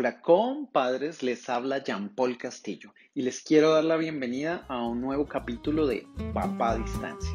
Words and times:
Hola 0.00 0.20
compadres, 0.20 1.24
les 1.24 1.48
habla 1.50 1.82
Jean 1.82 2.08
Paul 2.14 2.38
Castillo 2.38 2.94
y 3.14 3.22
les 3.22 3.42
quiero 3.42 3.72
dar 3.72 3.82
la 3.82 3.96
bienvenida 3.96 4.64
a 4.68 4.86
un 4.86 5.00
nuevo 5.00 5.26
capítulo 5.26 5.88
de 5.88 6.06
Papá 6.32 6.70
a 6.70 6.76
Distancia. 6.76 7.32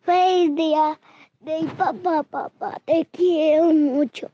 Feliz 0.00 0.56
día 0.56 0.98
de 1.40 1.68
papá, 1.76 2.22
papá, 2.22 2.80
te 2.86 3.06
quiero 3.12 3.66
mucho. 3.74 4.30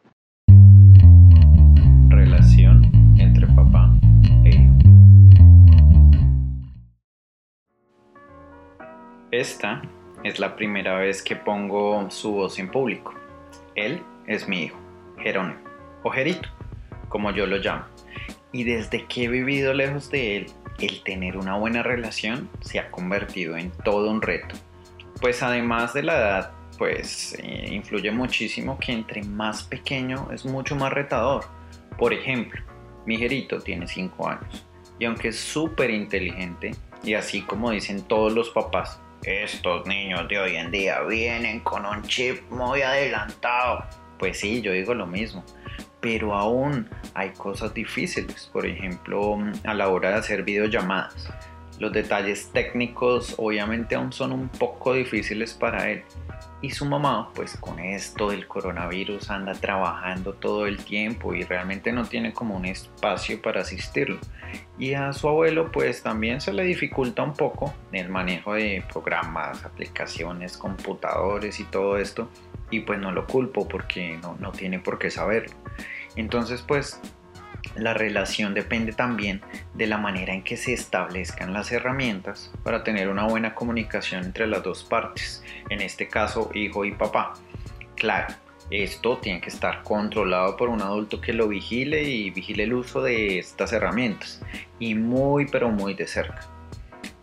Esta 9.30 9.80
es 10.24 10.40
la 10.40 10.56
primera 10.56 10.96
vez 10.98 11.22
que 11.22 11.36
pongo 11.36 12.10
su 12.10 12.32
voz 12.32 12.58
en 12.58 12.68
público. 12.68 13.14
Él 13.76 14.02
es 14.26 14.48
mi 14.48 14.64
hijo, 14.64 14.76
Jerónimo, 15.18 15.60
o 16.02 16.10
Jerito, 16.10 16.48
como 17.08 17.30
yo 17.30 17.46
lo 17.46 17.58
llamo. 17.58 17.84
Y 18.50 18.64
desde 18.64 19.06
que 19.06 19.24
he 19.24 19.28
vivido 19.28 19.72
lejos 19.72 20.10
de 20.10 20.36
él, 20.36 20.46
el 20.80 21.02
tener 21.04 21.36
una 21.36 21.56
buena 21.56 21.84
relación 21.84 22.50
se 22.60 22.80
ha 22.80 22.90
convertido 22.90 23.56
en 23.56 23.70
todo 23.84 24.10
un 24.10 24.20
reto. 24.20 24.56
Pues 25.20 25.44
además 25.44 25.94
de 25.94 26.02
la 26.02 26.18
edad, 26.18 26.52
pues 26.76 27.36
eh, 27.38 27.68
influye 27.70 28.10
muchísimo 28.10 28.80
que 28.80 28.90
entre 28.90 29.22
más 29.22 29.62
pequeño 29.62 30.28
es 30.32 30.44
mucho 30.44 30.74
más 30.74 30.92
retador. 30.92 31.44
Por 31.96 32.12
ejemplo, 32.12 32.60
mi 33.06 33.16
Jerito 33.16 33.60
tiene 33.60 33.86
5 33.86 34.28
años 34.28 34.66
y 34.98 35.04
aunque 35.04 35.28
es 35.28 35.38
súper 35.38 35.90
inteligente, 35.90 36.72
y 37.02 37.14
así 37.14 37.42
como 37.42 37.70
dicen 37.70 38.02
todos 38.02 38.32
los 38.32 38.50
papás, 38.50 39.00
estos 39.22 39.86
niños 39.86 40.26
de 40.28 40.38
hoy 40.38 40.56
en 40.56 40.70
día 40.70 41.02
vienen 41.02 41.60
con 41.60 41.84
un 41.84 42.02
chip 42.02 42.50
muy 42.50 42.82
adelantado. 42.82 43.84
Pues 44.18 44.40
sí, 44.40 44.60
yo 44.62 44.72
digo 44.72 44.94
lo 44.94 45.06
mismo. 45.06 45.44
Pero 46.00 46.34
aún 46.34 46.88
hay 47.14 47.30
cosas 47.30 47.74
difíciles, 47.74 48.48
por 48.52 48.66
ejemplo, 48.66 49.38
a 49.64 49.74
la 49.74 49.88
hora 49.88 50.10
de 50.10 50.14
hacer 50.16 50.42
videollamadas. 50.42 51.30
Los 51.78 51.92
detalles 51.92 52.50
técnicos 52.52 53.34
obviamente 53.38 53.94
aún 53.94 54.12
son 54.12 54.32
un 54.32 54.48
poco 54.48 54.94
difíciles 54.94 55.54
para 55.54 55.90
él. 55.90 56.02
Y 56.62 56.70
su 56.70 56.84
mamá, 56.84 57.30
pues 57.34 57.56
con 57.56 57.78
esto 57.78 58.30
del 58.30 58.46
coronavirus 58.46 59.30
anda 59.30 59.54
trabajando 59.54 60.34
todo 60.34 60.66
el 60.66 60.84
tiempo 60.84 61.34
y 61.34 61.42
realmente 61.44 61.92
no 61.92 62.04
tiene 62.04 62.32
como 62.32 62.56
un 62.56 62.66
espacio 62.66 63.40
para 63.40 63.62
asistirlo. 63.62 64.18
Y 64.78 64.94
a 64.94 65.12
su 65.12 65.28
abuelo 65.28 65.70
pues 65.72 66.02
también 66.02 66.40
se 66.40 66.52
le 66.52 66.64
dificulta 66.64 67.22
un 67.22 67.34
poco 67.34 67.72
el 67.92 68.08
manejo 68.08 68.54
de 68.54 68.84
programas, 68.92 69.64
aplicaciones, 69.64 70.56
computadores 70.56 71.60
y 71.60 71.64
todo 71.64 71.96
esto. 71.96 72.28
Y 72.70 72.80
pues 72.80 72.98
no 72.98 73.10
lo 73.10 73.26
culpo 73.26 73.66
porque 73.66 74.18
no, 74.22 74.36
no 74.38 74.52
tiene 74.52 74.78
por 74.78 74.98
qué 74.98 75.10
saberlo. 75.10 75.54
Entonces 76.16 76.62
pues 76.62 77.00
la 77.80 77.94
relación 77.94 78.54
depende 78.54 78.92
también 78.92 79.40
de 79.74 79.86
la 79.86 79.96
manera 79.96 80.34
en 80.34 80.42
que 80.42 80.56
se 80.56 80.72
establezcan 80.72 81.52
las 81.52 81.72
herramientas 81.72 82.52
para 82.62 82.84
tener 82.84 83.08
una 83.08 83.26
buena 83.26 83.54
comunicación 83.54 84.24
entre 84.24 84.46
las 84.46 84.62
dos 84.62 84.84
partes, 84.84 85.42
en 85.70 85.80
este 85.80 86.06
caso 86.08 86.50
hijo 86.54 86.84
y 86.84 86.92
papá. 86.92 87.34
Claro, 87.96 88.34
esto 88.70 89.18
tiene 89.18 89.40
que 89.40 89.48
estar 89.48 89.82
controlado 89.82 90.56
por 90.56 90.68
un 90.68 90.82
adulto 90.82 91.20
que 91.20 91.32
lo 91.32 91.48
vigile 91.48 92.02
y 92.02 92.30
vigile 92.30 92.64
el 92.64 92.74
uso 92.74 93.02
de 93.02 93.38
estas 93.38 93.72
herramientas, 93.72 94.42
y 94.78 94.94
muy 94.94 95.46
pero 95.46 95.70
muy 95.70 95.94
de 95.94 96.06
cerca. 96.06 96.46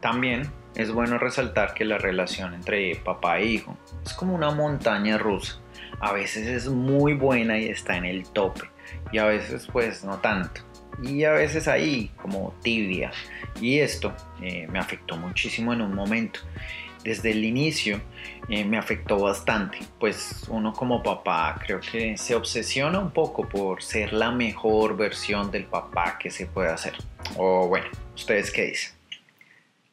También 0.02 0.50
es 0.76 0.92
bueno 0.92 1.18
resaltar 1.18 1.74
que 1.74 1.86
la 1.86 1.98
relación 1.98 2.54
entre 2.54 2.96
papá 2.96 3.40
e 3.40 3.46
hijo 3.46 3.78
es 4.06 4.14
como 4.14 4.36
una 4.36 4.52
montaña 4.52 5.18
rusa. 5.18 5.60
A 6.00 6.12
veces 6.12 6.48
es 6.48 6.68
muy 6.68 7.14
buena 7.14 7.58
y 7.58 7.70
está 7.70 7.98
en 7.98 8.06
el 8.06 8.28
tope, 8.30 8.62
y 9.12 9.18
a 9.18 9.26
veces 9.26 9.68
pues 9.72 10.04
no 10.04 10.18
tanto. 10.18 10.62
Y 11.04 11.24
a 11.24 11.32
veces 11.32 11.68
ahí 11.68 12.12
como 12.22 12.56
tibia. 12.64 13.12
Y 13.62 13.80
esto 13.80 14.14
eh, 14.42 14.68
me 14.72 14.80
afectó 14.80 15.16
muchísimo 15.18 15.74
en 15.74 15.82
un 15.82 15.94
momento. 15.94 16.40
Desde 17.04 17.32
el 17.32 17.46
inicio 17.46 18.02
eh, 18.50 18.66
me 18.66 18.78
afectó 18.78 19.20
bastante, 19.20 19.80
pues 20.00 20.46
uno 20.50 20.74
como 20.74 21.04
papá 21.04 21.60
creo 21.64 21.80
que 21.80 22.18
se 22.18 22.36
obsesiona 22.36 23.00
un 23.00 23.12
poco 23.12 23.48
por 23.48 23.82
ser 23.84 24.12
la 24.12 24.32
mejor 24.32 24.98
versión 24.98 25.52
del 25.52 25.66
papá 25.66 26.18
que 26.20 26.32
se 26.32 26.48
puede 26.48 26.70
hacer. 26.70 26.96
O 27.38 27.68
bueno, 27.68 27.88
¿ustedes 28.16 28.52
qué 28.52 28.66
dicen? 28.66 28.94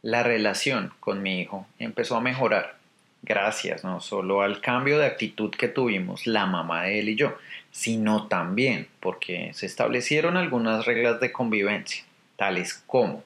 La 0.02 0.22
relación 0.22 0.92
con 1.00 1.22
mi 1.22 1.40
hijo 1.40 1.66
empezó 1.78 2.16
a 2.16 2.20
mejorar 2.20 2.76
gracias 3.24 3.84
no 3.84 4.00
solo 4.00 4.42
al 4.42 4.60
cambio 4.60 4.98
de 4.98 5.06
actitud 5.06 5.50
que 5.50 5.68
tuvimos 5.68 6.26
la 6.26 6.46
mamá 6.46 6.84
de 6.84 7.00
él 7.00 7.08
y 7.08 7.16
yo, 7.16 7.36
sino 7.70 8.28
también 8.28 8.86
porque 9.00 9.50
se 9.54 9.66
establecieron 9.66 10.36
algunas 10.36 10.84
reglas 10.84 11.20
de 11.20 11.32
convivencia, 11.32 12.04
tales 12.36 12.74
como, 12.86 13.24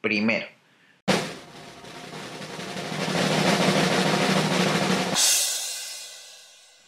primero, 0.00 0.46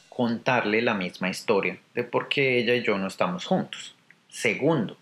contarle 0.08 0.80
la 0.80 0.94
misma 0.94 1.28
historia 1.28 1.78
de 1.94 2.02
por 2.02 2.28
qué 2.28 2.58
ella 2.58 2.74
y 2.74 2.82
yo 2.82 2.96
no 2.96 3.06
estamos 3.06 3.44
juntos. 3.44 3.94
Segundo, 4.30 4.96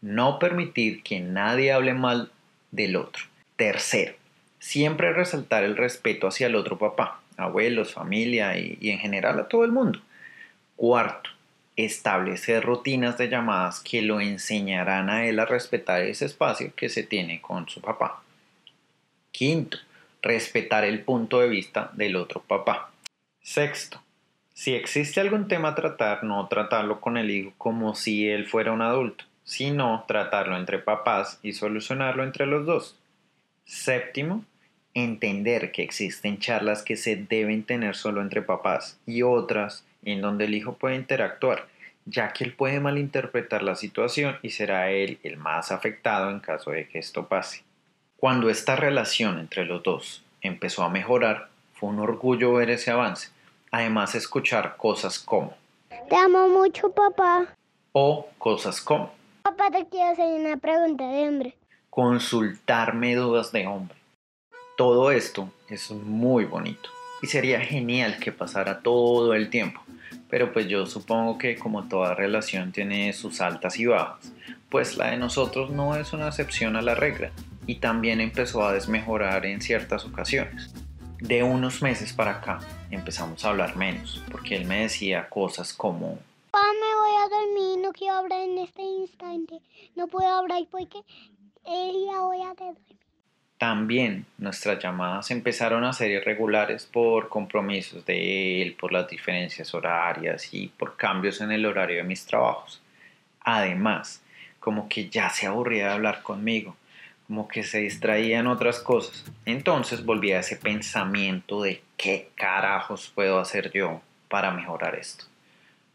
no 0.00 0.40
permitir 0.40 1.02
que 1.04 1.20
nadie 1.20 1.72
hable 1.72 1.94
mal 1.94 2.32
del 2.72 2.96
otro. 2.96 3.24
Tercero, 3.56 4.14
siempre 4.58 5.12
resaltar 5.12 5.64
el 5.64 5.76
respeto 5.76 6.26
hacia 6.26 6.46
el 6.46 6.56
otro 6.56 6.78
papá, 6.78 7.20
abuelos, 7.36 7.94
familia 7.94 8.56
y, 8.58 8.78
en 8.90 8.98
general 8.98 9.38
a 9.38 9.48
todo 9.48 9.64
el 9.64 9.72
mundo. 9.72 10.00
Cuarto, 10.76 11.30
establecer 11.76 12.64
rutinas 12.64 13.18
de 13.18 13.28
llamadas 13.28 13.80
que 13.80 14.02
lo 14.02 14.20
enseñarán 14.20 15.10
a 15.10 15.26
él 15.26 15.38
a 15.38 15.44
respetar 15.44 16.02
ese 16.02 16.24
espacio 16.24 16.72
que 16.74 16.88
se 16.88 17.02
tiene 17.02 17.40
con 17.40 17.68
su 17.68 17.80
papá. 17.80 18.22
Quinto, 19.30 19.78
respetar 20.22 20.84
el 20.84 21.00
punto 21.00 21.40
de 21.40 21.48
vista 21.48 21.90
del 21.94 22.16
otro 22.16 22.42
papá. 22.42 22.90
Sexto, 23.42 24.02
si 24.52 24.74
existe 24.74 25.20
algún 25.20 25.46
tema 25.46 25.68
a 25.68 25.74
tratar, 25.76 26.24
no 26.24 26.48
tratarlo 26.48 27.00
con 27.00 27.16
el 27.16 27.30
hijo 27.30 27.52
como 27.58 27.94
si 27.94 28.28
él 28.28 28.46
fuera 28.46 28.72
un 28.72 28.82
adulto, 28.82 29.24
sino 29.44 30.04
tratarlo 30.08 30.56
entre 30.56 30.80
papás 30.80 31.38
y 31.44 31.52
solucionarlo 31.52 32.24
entre 32.24 32.44
los 32.44 32.66
dos. 32.66 32.96
Séptimo, 33.68 34.46
entender 34.94 35.72
que 35.72 35.82
existen 35.82 36.38
charlas 36.38 36.82
que 36.82 36.96
se 36.96 37.16
deben 37.16 37.64
tener 37.64 37.94
solo 37.96 38.22
entre 38.22 38.40
papás 38.40 38.98
y 39.04 39.20
otras 39.22 39.84
en 40.04 40.22
donde 40.22 40.46
el 40.46 40.54
hijo 40.54 40.78
puede 40.78 40.96
interactuar, 40.96 41.66
ya 42.06 42.32
que 42.32 42.44
él 42.44 42.54
puede 42.54 42.80
malinterpretar 42.80 43.62
la 43.62 43.74
situación 43.74 44.38
y 44.40 44.50
será 44.50 44.90
él 44.90 45.18
el 45.22 45.36
más 45.36 45.70
afectado 45.70 46.30
en 46.30 46.40
caso 46.40 46.70
de 46.70 46.88
que 46.88 46.98
esto 46.98 47.28
pase. 47.28 47.62
Cuando 48.16 48.48
esta 48.48 48.74
relación 48.74 49.38
entre 49.38 49.66
los 49.66 49.82
dos 49.82 50.24
empezó 50.40 50.82
a 50.82 50.88
mejorar, 50.88 51.50
fue 51.74 51.90
un 51.90 51.98
orgullo 52.00 52.54
ver 52.54 52.70
ese 52.70 52.90
avance. 52.90 53.28
Además, 53.70 54.14
escuchar 54.14 54.78
cosas 54.78 55.18
como 55.18 55.54
Te 56.08 56.16
amo 56.16 56.48
mucho, 56.48 56.90
papá. 56.90 57.54
o 57.92 58.30
cosas 58.38 58.80
como 58.80 59.12
Papá, 59.42 59.70
te 59.70 59.86
quiero 59.88 60.10
hacer 60.12 60.40
una 60.40 60.56
pregunta 60.56 61.06
de 61.06 61.28
hombre. 61.28 61.54
Consultarme 61.98 63.16
dudas 63.16 63.50
de 63.50 63.66
hombre. 63.66 63.98
Todo 64.76 65.10
esto 65.10 65.50
es 65.68 65.90
muy 65.90 66.44
bonito 66.44 66.88
y 67.22 67.26
sería 67.26 67.60
genial 67.60 68.20
que 68.20 68.30
pasara 68.30 68.82
todo 68.82 69.34
el 69.34 69.50
tiempo. 69.50 69.80
Pero 70.30 70.52
pues 70.52 70.68
yo 70.68 70.86
supongo 70.86 71.38
que 71.38 71.56
como 71.56 71.88
toda 71.88 72.14
relación 72.14 72.70
tiene 72.70 73.12
sus 73.14 73.40
altas 73.40 73.80
y 73.80 73.86
bajas, 73.86 74.32
pues 74.70 74.96
la 74.96 75.10
de 75.10 75.16
nosotros 75.16 75.70
no 75.70 75.96
es 75.96 76.12
una 76.12 76.28
excepción 76.28 76.76
a 76.76 76.82
la 76.82 76.94
regla 76.94 77.32
y 77.66 77.80
también 77.80 78.20
empezó 78.20 78.64
a 78.64 78.72
desmejorar 78.72 79.44
en 79.44 79.60
ciertas 79.60 80.04
ocasiones. 80.04 80.72
De 81.18 81.42
unos 81.42 81.82
meses 81.82 82.12
para 82.12 82.36
acá 82.36 82.60
empezamos 82.92 83.44
a 83.44 83.48
hablar 83.48 83.74
menos, 83.74 84.22
porque 84.30 84.54
él 84.54 84.66
me 84.66 84.82
decía 84.82 85.28
cosas 85.28 85.72
como 85.72 86.20
Papá, 86.52 86.64
me 86.80 86.94
voy 87.00 87.16
a 87.16 87.28
dormir, 87.28 87.84
no 87.84 87.92
quiero 87.92 88.14
hablar 88.14 88.40
en 88.42 88.58
este 88.58 88.82
instante. 88.82 89.60
No 89.96 90.06
puedo 90.06 90.28
hablar 90.28 90.62
porque 90.70 91.00
También 93.58 94.24
nuestras 94.38 94.82
llamadas 94.82 95.30
empezaron 95.30 95.84
a 95.84 95.92
ser 95.92 96.10
irregulares 96.12 96.86
por 96.86 97.28
compromisos 97.28 98.06
de 98.06 98.62
él, 98.62 98.74
por 98.74 98.92
las 98.92 99.08
diferencias 99.08 99.74
horarias 99.74 100.54
y 100.54 100.68
por 100.68 100.96
cambios 100.96 101.40
en 101.40 101.50
el 101.52 101.66
horario 101.66 101.98
de 101.98 102.04
mis 102.04 102.24
trabajos. 102.24 102.80
Además, 103.40 104.22
como 104.60 104.88
que 104.88 105.10
ya 105.10 105.28
se 105.28 105.46
aburría 105.46 105.88
de 105.88 105.92
hablar 105.94 106.22
conmigo, 106.22 106.76
como 107.26 107.48
que 107.48 107.64
se 107.64 107.80
distraía 107.80 108.38
en 108.38 108.46
otras 108.46 108.78
cosas. 108.78 109.24
Entonces 109.44 110.04
volví 110.04 110.32
a 110.32 110.40
ese 110.40 110.56
pensamiento 110.56 111.62
de 111.62 111.82
qué 111.96 112.30
carajos 112.36 113.12
puedo 113.14 113.40
hacer 113.40 113.72
yo 113.72 114.00
para 114.28 114.52
mejorar 114.52 114.94
esto. 114.94 115.26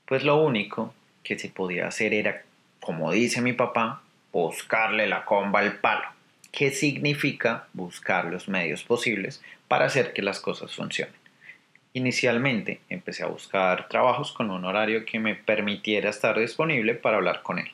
Pues 0.06 0.24
lo 0.24 0.36
único 0.36 0.94
que 1.24 1.40
se 1.40 1.50
podía 1.50 1.88
hacer 1.88 2.14
era, 2.14 2.44
como 2.80 3.12
dice 3.12 3.42
mi 3.42 3.54
papá, 3.54 4.03
buscarle 4.34 5.08
la 5.08 5.24
comba 5.24 5.60
al 5.60 5.78
palo. 5.78 6.08
que 6.52 6.70
significa 6.70 7.66
buscar 7.74 8.26
los 8.26 8.48
medios 8.48 8.84
posibles 8.84 9.42
para 9.68 9.86
hacer 9.86 10.14
que 10.14 10.22
las 10.22 10.40
cosas 10.40 10.76
funcionen. 10.76 11.16
Inicialmente 11.94 12.80
empecé 12.90 13.24
a 13.24 13.28
buscar 13.28 13.88
trabajos 13.88 14.32
con 14.32 14.52
un 14.52 14.64
horario 14.64 15.04
que 15.04 15.20
me 15.20 15.34
permitiera 15.34 16.12
estar 16.12 16.38
disponible 16.38 16.94
para 16.94 17.18
hablar 17.18 17.42
con 17.42 17.58
él. 17.58 17.72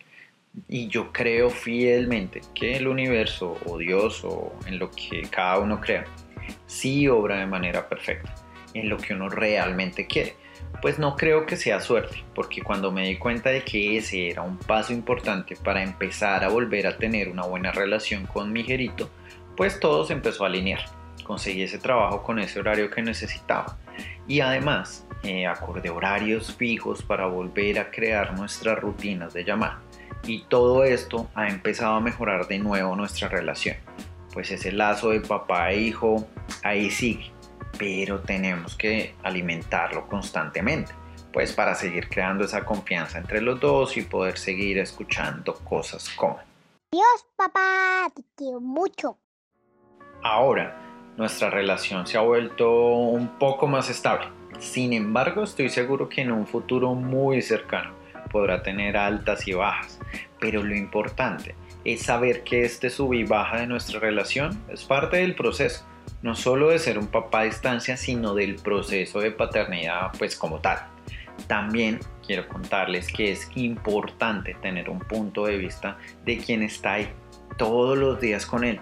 Y 0.70 0.88
yo 0.88 1.12
creo 1.12 1.50
fielmente 1.50 2.40
que 2.56 2.78
el 2.78 2.88
universo 2.88 3.58
o 3.66 3.78
Dios 3.78 4.24
o 4.24 4.58
en 4.66 4.80
lo 4.80 4.92
que 4.92 5.24
cada 5.30 5.60
uno 5.60 5.82
crea, 5.82 6.06
sí 6.66 7.08
obra 7.10 7.40
de 7.40 7.48
manera 7.48 7.90
perfecta, 7.90 8.34
en 8.74 8.88
lo 8.88 8.98
que 8.98 9.14
uno 9.14 9.28
realmente 9.28 10.08
quiere. 10.08 10.36
Pues 10.82 10.98
no 10.98 11.18
creo 11.18 11.46
que 11.46 11.58
sea 11.58 11.82
suerte, 11.82 12.24
porque 12.34 12.62
cuando 12.62 12.92
me 12.92 13.08
di 13.08 13.18
cuenta 13.18 13.50
de 13.50 13.64
que 13.64 13.98
ese 13.98 14.30
era 14.30 14.44
un 14.44 14.58
paso 14.58 14.94
importante 14.94 15.58
para 15.58 15.84
empezar 15.84 16.44
a 16.44 16.50
volver 16.50 16.88
a 16.88 16.98
tener 16.98 17.28
una 17.28 17.44
buena 17.44 17.72
relación 17.72 18.26
con 18.26 18.54
mi 18.54 18.64
jerito, 18.64 19.10
pues 19.58 19.80
todo 19.80 20.06
se 20.06 20.14
empezó 20.14 20.46
a 20.46 20.48
alinear. 20.48 20.86
Conseguí 21.26 21.64
ese 21.64 21.80
trabajo 21.80 22.24
con 22.24 22.40
ese 22.40 22.60
horario 22.60 22.90
que 22.90 23.02
necesitaba. 23.02 23.78
Y 24.26 24.40
además, 24.40 25.06
eh, 25.24 25.46
acordé 25.48 25.90
horarios 25.90 26.56
fijos 26.56 27.04
para 27.04 27.28
volver 27.28 27.78
a 27.78 27.92
crear 27.92 28.38
nuestras 28.38 28.80
rutinas 28.80 29.34
de 29.34 29.44
llamada. 29.44 29.82
Y 30.26 30.44
todo 30.44 30.86
esto 30.86 31.30
ha 31.36 31.50
empezado 31.50 31.96
a 31.96 32.02
mejorar 32.02 32.48
de 32.48 32.60
nuevo 32.60 32.96
nuestra 32.96 33.28
relación. 33.28 33.76
Pues 34.34 34.50
ese 34.52 34.72
lazo 34.72 35.10
de 35.10 35.20
papá 35.20 35.72
e 35.72 35.82
hijo 35.82 36.26
ahí 36.64 36.90
sigue 36.90 37.32
pero 37.80 38.20
tenemos 38.20 38.76
que 38.76 39.16
alimentarlo 39.24 40.08
constantemente, 40.08 40.92
pues 41.32 41.54
para 41.54 41.74
seguir 41.74 42.10
creando 42.10 42.44
esa 42.44 42.66
confianza 42.66 43.18
entre 43.18 43.42
los 43.42 43.60
dos 43.60 43.96
y 43.96 44.02
poder 44.02 44.38
seguir 44.38 44.78
escuchando 44.78 45.56
cosas 45.56 46.10
como. 46.10 46.40
Dios, 46.92 47.26
papá, 47.38 48.12
te 48.14 48.22
quiero 48.36 48.60
mucho. 48.60 49.18
Ahora, 50.22 50.78
nuestra 51.16 51.50
relación 51.50 52.06
se 52.06 52.18
ha 52.18 52.22
vuelto 52.22 52.70
un 52.70 53.40
poco 53.40 53.66
más 53.66 53.90
estable. 53.90 54.28
Sin 54.60 54.92
embargo, 54.92 55.44
estoy 55.44 55.70
seguro 55.70 56.10
que 56.10 56.22
en 56.22 56.32
un 56.32 56.46
futuro 56.46 56.94
muy 56.94 57.42
cercano 57.42 57.94
podrá 58.30 58.62
tener 58.62 58.98
altas 58.98 59.48
y 59.48 59.54
bajas, 59.54 60.00
pero 60.40 60.62
lo 60.62 60.76
importante 60.76 61.56
es 61.86 62.02
saber 62.02 62.44
que 62.44 62.64
este 62.64 62.90
sub 62.90 63.14
y 63.14 63.24
baja 63.24 63.62
de 63.62 63.68
nuestra 63.68 64.02
relación 64.02 64.62
es 64.68 64.84
parte 64.84 65.18
del 65.18 65.36
proceso 65.36 65.86
no 66.22 66.36
solo 66.36 66.70
de 66.70 66.80
ser 66.80 66.98
un 66.98 67.08
papá 67.08 67.42
a 67.42 67.44
distancia, 67.44 67.98
sino 67.98 68.34
del 68.34 68.56
proceso 68.56 69.20
de 69.20 69.32
paternidad 69.32 70.12
pues 70.18 70.36
como 70.36 70.60
tal. 70.60 70.80
También 71.48 72.00
quiero 72.26 72.48
contarles 72.48 73.08
que 73.08 73.32
es 73.32 73.50
importante 73.56 74.56
tener 74.56 74.90
un 74.90 75.00
punto 75.00 75.46
de 75.46 75.58
vista 75.58 75.98
de 76.26 76.38
quien 76.38 76.64
está 76.64 76.94
ahí 76.94 77.10
todos 77.58 77.98
los 77.98 78.20
días 78.20 78.46
con 78.46 78.64
él, 78.64 78.80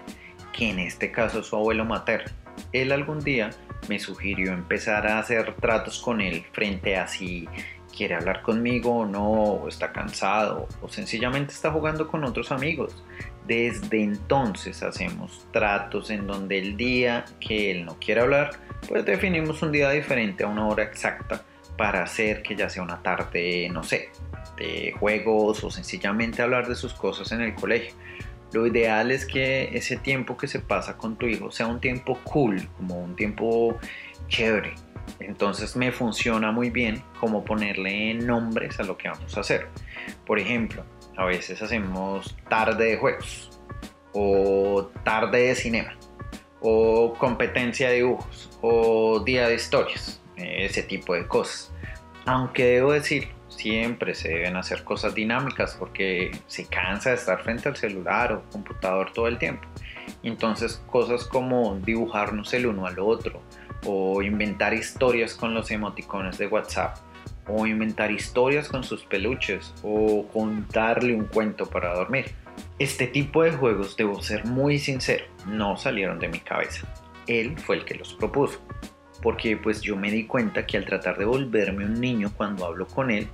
que 0.52 0.70
en 0.70 0.80
este 0.80 1.12
caso 1.12 1.40
es 1.40 1.46
su 1.46 1.56
abuelo 1.56 1.84
materno. 1.84 2.30
Él 2.72 2.90
algún 2.92 3.20
día 3.20 3.50
me 3.88 3.98
sugirió 3.98 4.52
empezar 4.52 5.06
a 5.06 5.20
hacer 5.20 5.54
tratos 5.54 6.00
con 6.00 6.20
él 6.20 6.44
frente 6.52 6.96
a 6.96 7.06
si 7.06 7.48
quiere 7.98 8.14
hablar 8.14 8.42
conmigo 8.42 8.98
o 8.98 9.06
no, 9.06 9.28
o 9.28 9.68
está 9.68 9.90
cansado, 9.90 10.68
o 10.80 10.88
sencillamente 10.88 11.52
está 11.52 11.72
jugando 11.72 12.06
con 12.06 12.22
otros 12.22 12.52
amigos. 12.52 13.02
Desde 13.48 14.04
entonces 14.04 14.84
hacemos 14.84 15.44
tratos 15.52 16.10
en 16.10 16.28
donde 16.28 16.58
el 16.58 16.76
día 16.76 17.24
que 17.40 17.72
él 17.72 17.84
no 17.84 17.98
quiere 17.98 18.20
hablar, 18.20 18.52
pues 18.86 19.04
definimos 19.04 19.60
un 19.62 19.72
día 19.72 19.90
diferente 19.90 20.44
a 20.44 20.46
una 20.46 20.68
hora 20.68 20.84
exacta 20.84 21.42
para 21.76 22.04
hacer 22.04 22.42
que 22.42 22.54
ya 22.54 22.70
sea 22.70 22.84
una 22.84 23.02
tarde, 23.02 23.68
no 23.72 23.82
sé, 23.82 24.10
de 24.56 24.94
juegos 25.00 25.64
o 25.64 25.70
sencillamente 25.70 26.40
hablar 26.40 26.68
de 26.68 26.76
sus 26.76 26.94
cosas 26.94 27.32
en 27.32 27.40
el 27.40 27.54
colegio. 27.56 27.94
Lo 28.52 28.64
ideal 28.66 29.10
es 29.10 29.26
que 29.26 29.76
ese 29.76 29.96
tiempo 29.96 30.36
que 30.36 30.46
se 30.46 30.60
pasa 30.60 30.96
con 30.96 31.16
tu 31.16 31.26
hijo 31.26 31.50
sea 31.50 31.66
un 31.66 31.80
tiempo 31.80 32.16
cool, 32.22 32.68
como 32.76 33.02
un 33.02 33.16
tiempo 33.16 33.76
chévere. 34.28 34.74
Entonces 35.20 35.76
me 35.76 35.92
funciona 35.92 36.52
muy 36.52 36.70
bien 36.70 37.02
como 37.20 37.44
ponerle 37.44 38.14
nombres 38.14 38.78
a 38.80 38.84
lo 38.84 38.96
que 38.96 39.08
vamos 39.08 39.36
a 39.36 39.40
hacer. 39.40 39.68
Por 40.26 40.38
ejemplo, 40.38 40.84
a 41.16 41.24
veces 41.24 41.60
hacemos 41.60 42.36
tarde 42.48 42.90
de 42.90 42.96
juegos 42.96 43.50
o 44.12 44.90
tarde 45.04 45.48
de 45.48 45.54
cinema 45.54 45.96
o 46.60 47.14
competencia 47.18 47.88
de 47.90 47.96
dibujos 47.96 48.50
o 48.60 49.20
día 49.20 49.48
de 49.48 49.54
historias, 49.54 50.20
ese 50.36 50.82
tipo 50.82 51.14
de 51.14 51.26
cosas. 51.26 51.72
Aunque 52.24 52.64
debo 52.64 52.92
decir, 52.92 53.28
siempre 53.48 54.14
se 54.14 54.28
deben 54.28 54.56
hacer 54.56 54.84
cosas 54.84 55.14
dinámicas 55.14 55.76
porque 55.78 56.30
se 56.46 56.66
cansa 56.66 57.10
de 57.10 57.16
estar 57.16 57.42
frente 57.42 57.68
al 57.68 57.76
celular 57.76 58.32
o 58.32 58.42
computador 58.50 59.12
todo 59.12 59.28
el 59.28 59.38
tiempo. 59.38 59.66
Entonces 60.22 60.82
cosas 60.86 61.24
como 61.24 61.76
dibujarnos 61.84 62.52
el 62.54 62.66
uno 62.66 62.86
al 62.86 62.98
otro 62.98 63.40
o 63.84 64.22
inventar 64.22 64.74
historias 64.74 65.34
con 65.34 65.54
los 65.54 65.70
emoticones 65.70 66.38
de 66.38 66.46
WhatsApp 66.46 66.98
o 67.48 67.66
inventar 67.66 68.10
historias 68.10 68.68
con 68.68 68.84
sus 68.84 69.04
peluches 69.04 69.74
o 69.82 70.26
contarle 70.28 71.14
un 71.14 71.24
cuento 71.24 71.66
para 71.66 71.94
dormir. 71.94 72.34
Este 72.78 73.06
tipo 73.06 73.42
de 73.42 73.52
juegos, 73.52 73.96
debo 73.96 74.22
ser 74.22 74.44
muy 74.44 74.78
sincero, 74.78 75.24
no 75.46 75.76
salieron 75.76 76.18
de 76.18 76.28
mi 76.28 76.40
cabeza. 76.40 76.86
Él 77.26 77.58
fue 77.58 77.76
el 77.76 77.84
que 77.84 77.94
los 77.94 78.14
propuso. 78.14 78.60
Porque 79.22 79.56
pues 79.56 79.80
yo 79.80 79.96
me 79.96 80.10
di 80.10 80.26
cuenta 80.26 80.64
que 80.64 80.76
al 80.76 80.84
tratar 80.84 81.18
de 81.18 81.24
volverme 81.24 81.84
un 81.84 82.00
niño 82.00 82.30
cuando 82.36 82.64
hablo 82.66 82.86
con 82.86 83.10
él, 83.10 83.28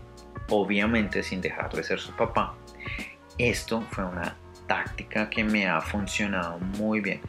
obviamente 0.49 1.23
sin 1.23 1.43
dejar 1.43 1.71
de 1.73 1.83
ser 1.83 2.01
su 2.01 2.13
papá, 2.13 2.55
esto 3.37 3.83
fue 3.91 4.05
una 4.05 4.37
táctica 4.67 5.29
que 5.29 5.45
me 5.45 5.67
ha 5.67 5.83
funcionado 5.83 6.59
muy 6.59 7.01
bien 7.01 7.21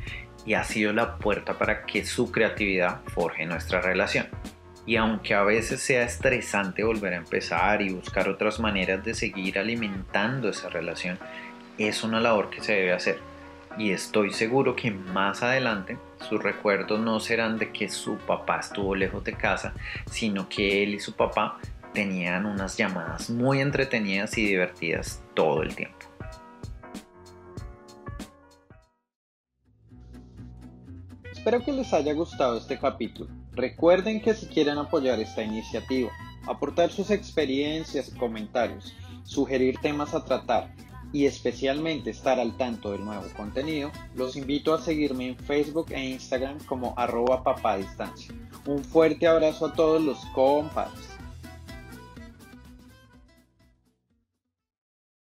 y 0.45 0.53
ha 0.53 0.63
sido 0.63 0.93
la 0.93 1.17
puerta 1.17 1.57
para 1.57 1.85
que 1.85 2.05
su 2.05 2.31
creatividad 2.31 3.01
forje 3.07 3.45
nuestra 3.45 3.81
relación. 3.81 4.27
Y 4.85 4.97
aunque 4.97 5.33
a 5.33 5.43
veces 5.43 5.81
sea 5.81 6.03
estresante 6.03 6.83
volver 6.83 7.13
a 7.13 7.17
empezar 7.17 7.81
y 7.81 7.91
buscar 7.91 8.29
otras 8.29 8.59
maneras 8.59 9.03
de 9.03 9.15
seguir 9.15 9.57
alimentando 9.57 10.49
esa 10.49 10.69
relación, 10.69 11.17
es 11.77 12.03
una 12.03 12.19
labor 12.19 12.49
que 12.49 12.61
se 12.61 12.73
debe 12.73 12.93
hacer. 12.93 13.19
Y 13.77 13.91
estoy 13.91 14.31
seguro 14.31 14.75
que 14.75 14.91
más 14.91 15.43
adelante 15.43 15.97
sus 16.29 16.41
recuerdos 16.41 16.99
no 16.99 17.19
serán 17.19 17.57
de 17.57 17.71
que 17.71 17.89
su 17.89 18.17
papá 18.17 18.59
estuvo 18.59 18.95
lejos 18.95 19.23
de 19.23 19.33
casa, 19.33 19.73
sino 20.09 20.47
que 20.47 20.83
él 20.83 20.93
y 20.93 20.99
su 20.99 21.13
papá 21.13 21.57
tenían 21.93 22.45
unas 22.45 22.77
llamadas 22.77 23.29
muy 23.29 23.61
entretenidas 23.61 24.37
y 24.37 24.45
divertidas 24.45 25.23
todo 25.33 25.63
el 25.63 25.75
tiempo. 25.75 26.14
Espero 31.45 31.63
que 31.63 31.73
les 31.73 31.93
haya 31.93 32.11
gustado 32.13 32.57
este 32.57 32.79
capítulo. 32.79 33.29
Recuerden 33.51 34.19
que 34.19 34.33
si 34.33 34.47
quieren 34.47 34.79
apoyar 34.79 35.19
esta 35.19 35.43
iniciativa, 35.43 36.09
aportar 36.47 36.89
sus 36.89 37.11
experiencias 37.11 38.09
comentarios, 38.17 38.95
sugerir 39.23 39.77
temas 39.77 40.15
a 40.15 40.25
tratar 40.25 40.73
y 41.13 41.27
especialmente 41.27 42.09
estar 42.09 42.39
al 42.39 42.57
tanto 42.57 42.93
del 42.93 43.05
nuevo 43.05 43.25
contenido, 43.37 43.91
los 44.15 44.35
invito 44.35 44.73
a 44.73 44.81
seguirme 44.81 45.27
en 45.27 45.37
Facebook 45.37 45.91
e 45.91 46.09
Instagram 46.09 46.57
como 46.65 46.95
arroba 46.97 47.43
papadistancia. 47.43 48.33
Un 48.65 48.83
fuerte 48.83 49.27
abrazo 49.27 49.67
a 49.67 49.73
todos 49.73 50.01
los 50.01 50.17
compadres. 50.33 51.14